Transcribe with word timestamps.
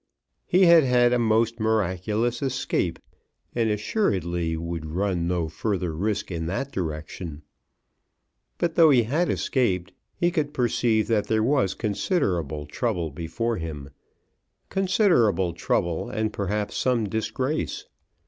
He 0.47 0.63
had 0.65 0.83
had 0.83 1.13
a 1.13 1.19
most 1.19 1.59
miraculous 1.59 2.41
escape, 2.41 2.97
and 3.53 3.69
assuredly 3.69 4.57
would 4.57 4.83
run 4.83 5.27
no 5.27 5.47
further 5.47 5.93
risk 5.95 6.31
in 6.31 6.47
that 6.47 6.71
direction. 6.71 7.43
But 8.57 8.73
though 8.73 8.89
he 8.89 9.03
had 9.03 9.29
escaped, 9.29 9.93
he 10.15 10.31
could 10.31 10.55
perceive 10.55 11.07
that 11.09 11.27
there 11.27 11.43
was 11.43 11.75
considerable 11.75 12.65
trouble 12.65 13.11
before 13.11 13.57
him, 13.57 13.91
considerable 14.69 15.53
trouble 15.53 16.09
and 16.09 16.33
perhaps 16.33 16.77
some 16.77 17.07
disgrace. 17.07 17.85